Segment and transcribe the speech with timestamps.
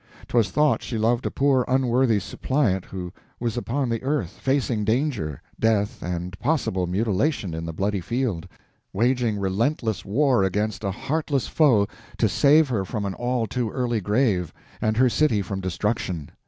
[0.29, 5.39] 'Twas thought she loved a poor unworthy suppliant who was upon the earth, facing danger,
[5.59, 8.47] death, and possible mutilation in the bloody field,
[8.93, 11.87] waging relentless war against a heartless foe
[12.17, 14.51] to save her from an all too early grave,
[14.81, 16.31] and her city from destruction.